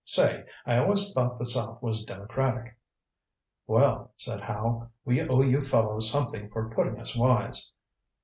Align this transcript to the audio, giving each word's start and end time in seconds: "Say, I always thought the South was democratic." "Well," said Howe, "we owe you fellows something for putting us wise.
"Say, 0.03 0.45
I 0.65 0.77
always 0.77 1.13
thought 1.13 1.37
the 1.37 1.45
South 1.45 1.79
was 1.83 2.03
democratic." 2.03 2.75
"Well," 3.67 4.13
said 4.17 4.41
Howe, 4.41 4.89
"we 5.05 5.21
owe 5.21 5.41
you 5.43 5.61
fellows 5.61 6.09
something 6.09 6.49
for 6.49 6.73
putting 6.73 6.99
us 6.99 7.15
wise. 7.15 7.71